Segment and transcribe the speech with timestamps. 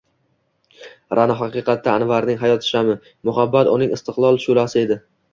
[1.17, 2.95] Ra’no haqiqatda Anvarning hayot sham’i,
[3.29, 4.99] muhabbat uning istiqbol shu’lasi edi.